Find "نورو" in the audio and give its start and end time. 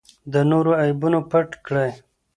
0.49-0.71